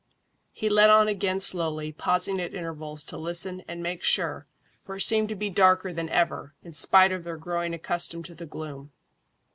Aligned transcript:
He 0.51 0.67
led 0.67 0.89
on 0.89 1.07
again 1.07 1.39
slowly, 1.41 1.91
pausing 1.91 2.41
at 2.41 2.55
intervals 2.55 3.03
to 3.03 3.17
listen 3.17 3.63
and 3.67 3.83
make 3.83 4.01
sure, 4.01 4.47
for 4.81 4.95
it 4.95 5.01
seemed 5.03 5.29
to 5.29 5.35
be 5.35 5.51
darker 5.51 5.93
than 5.93 6.09
ever, 6.09 6.55
in 6.63 6.73
spite 6.73 7.11
of 7.11 7.23
their 7.23 7.37
growing 7.37 7.71
accustomed 7.75 8.25
to 8.25 8.33
the 8.33 8.47
gloom. 8.47 8.91